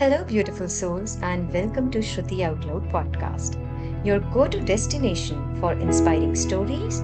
[0.00, 3.56] Hello, beautiful souls, and welcome to Shruti Out Loud podcast,
[4.02, 7.02] your go to destination for inspiring stories,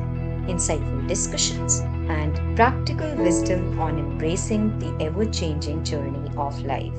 [0.49, 6.97] insightful discussions, and practical wisdom on embracing the ever changing journey of life.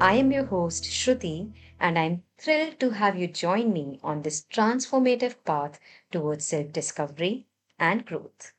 [0.00, 4.44] I am your host, Shruti, and I'm thrilled to have you join me on this
[4.52, 5.78] transformative path
[6.10, 7.46] towards self discovery
[7.78, 8.52] and growth.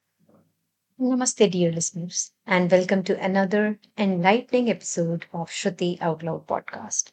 [1.01, 7.11] Namaste, dear listeners, and welcome to another enlightening episode of Shruti Out Loud podcast.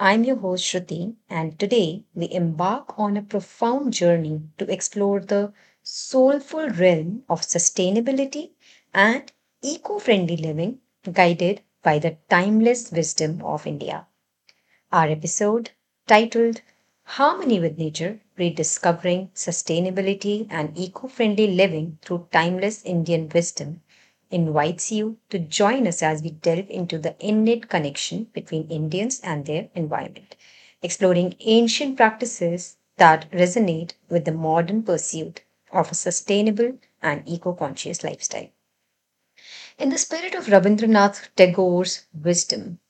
[0.00, 5.52] I'm your host, Shruti, and today we embark on a profound journey to explore the
[5.82, 8.52] soulful realm of sustainability
[8.94, 10.80] and eco friendly living
[11.12, 14.06] guided by the timeless wisdom of India.
[14.90, 15.70] Our episode,
[16.08, 16.60] titled
[17.08, 23.80] Harmony with Nature Rediscovering Sustainability and Eco Friendly Living Through Timeless Indian Wisdom,
[24.30, 29.46] invites you to join us as we delve into the innate connection between Indians and
[29.46, 30.34] their environment,
[30.82, 38.02] exploring ancient practices that resonate with the modern pursuit of a sustainable and eco conscious
[38.02, 38.48] lifestyle.
[39.78, 42.80] In the spirit of Rabindranath Tagore's wisdom,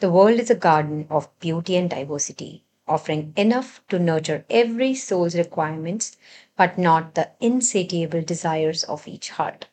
[0.00, 5.34] the world is a garden of beauty and diversity offering enough to nurture every soul's
[5.34, 6.16] requirements,
[6.56, 9.66] but not the insatiable desires of each heart.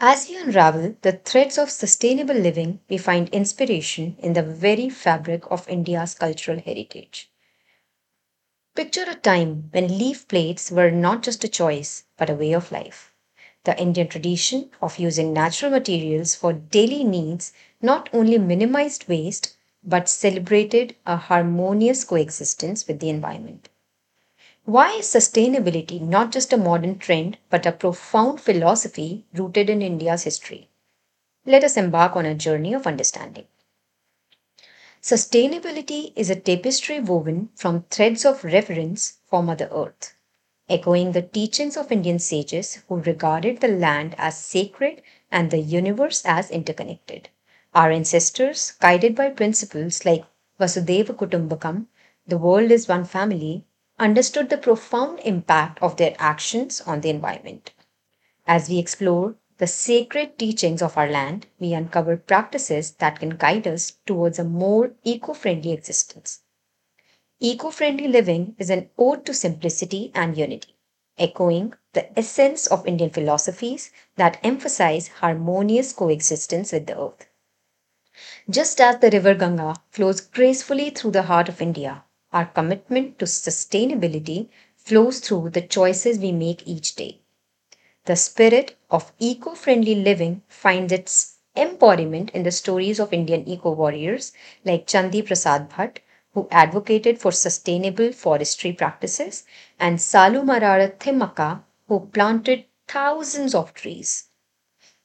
[0.00, 5.44] As we unravel the threads of sustainable living, we find inspiration in the very fabric
[5.50, 7.30] of India's cultural heritage.
[8.74, 12.72] Picture a time when leaf plates were not just a choice, but a way of
[12.72, 13.12] life.
[13.64, 17.52] The Indian tradition of using natural materials for daily needs
[17.82, 19.57] not only minimized waste,
[19.88, 23.70] but celebrated a harmonious coexistence with the environment.
[24.66, 30.24] Why is sustainability not just a modern trend, but a profound philosophy rooted in India's
[30.24, 30.68] history?
[31.46, 33.46] Let us embark on a journey of understanding.
[35.00, 40.14] Sustainability is a tapestry woven from threads of reverence for Mother Earth,
[40.68, 46.22] echoing the teachings of Indian sages who regarded the land as sacred and the universe
[46.26, 47.30] as interconnected.
[47.74, 50.24] Our ancestors, guided by principles like
[50.58, 51.86] Vasudhaiva Kutumbakam,
[52.26, 53.66] the world is one family,
[53.98, 57.72] understood the profound impact of their actions on the environment.
[58.46, 63.66] As we explore the sacred teachings of our land, we uncover practices that can guide
[63.66, 66.40] us towards a more eco friendly existence.
[67.38, 70.74] Eco friendly living is an ode to simplicity and unity,
[71.18, 77.27] echoing the essence of Indian philosophies that emphasize harmonious coexistence with the earth.
[78.50, 83.26] Just as the river Ganga flows gracefully through the heart of India, our commitment to
[83.26, 87.20] sustainability flows through the choices we make each day.
[88.06, 93.70] The spirit of eco friendly living finds its embodiment in the stories of Indian eco
[93.72, 94.32] warriors
[94.64, 95.98] like Chandi Prasad Bhatt,
[96.32, 99.44] who advocated for sustainable forestry practices,
[99.78, 104.27] and Saalumarada Thimmakka, who planted thousands of trees.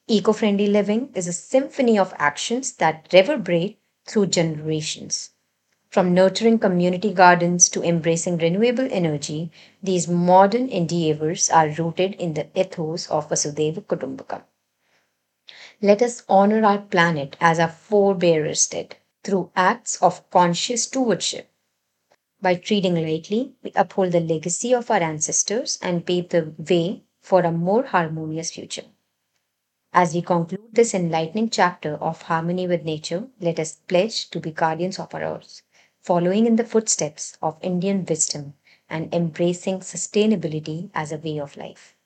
[0.06, 5.30] Eco friendly living is a symphony of actions that reverberate through generations.
[5.88, 9.50] From nurturing community gardens to embracing renewable energy,
[9.82, 14.42] these modern endeavors are rooted in the ethos of Vasudhaiva Kutumbakam.
[15.80, 21.48] Let us honor our planet as our forebears did through acts of conscious stewardship.
[22.42, 27.40] By treating lightly, we uphold the legacy of our ancestors and pave the way for
[27.40, 28.84] a more harmonious future.
[29.94, 34.50] As we conclude this enlightening chapter of harmony with nature, let us pledge to be
[34.50, 35.62] guardians of our earth,
[36.02, 38.52] following in the footsteps of Indian wisdom
[38.90, 41.96] and embracing sustainability as a way of life.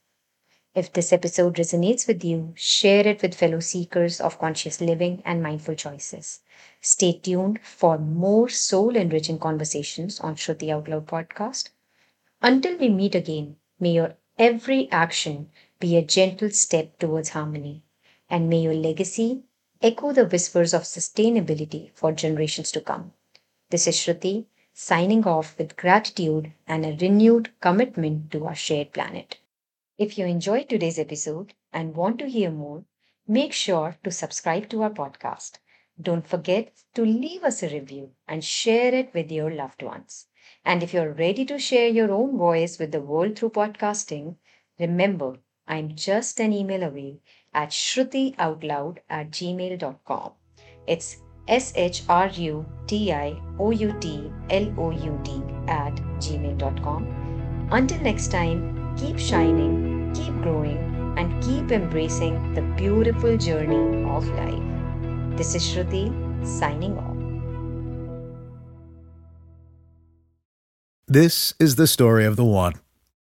[0.74, 5.42] If this episode resonates with you, share it with fellow seekers of conscious living and
[5.42, 6.40] mindful choices.
[6.80, 11.70] Stay tuned for more soul enriching conversations on Shruti Out Loud podcast.
[12.42, 15.50] Until we meet again, may your every action
[15.80, 17.82] be a gentle step towards harmony,
[18.28, 19.42] and may your legacy
[19.80, 23.12] echo the whispers of sustainability for generations to come.
[23.70, 29.38] This is Shruti signing off with gratitude and a renewed commitment to our shared planet.
[29.98, 32.84] If you enjoyed today's episode and want to hear more,
[33.26, 35.58] make sure to subscribe to our podcast.
[36.00, 40.26] Don't forget to leave us a review and share it with your loved ones.
[40.64, 44.36] And if you're ready to share your own voice with the world through podcasting,
[44.78, 47.20] remember, I'm just an email away
[47.52, 50.32] at shrutioutloud at gmail.com.
[50.86, 55.94] It's S H R U T I O U T L O U D at
[56.24, 57.68] gmail.com.
[57.70, 65.36] Until next time, keep shining, keep growing, and keep embracing the beautiful journey of life.
[65.36, 66.04] This is Shruti
[66.46, 67.16] signing off.
[71.06, 72.74] This is the story of the one.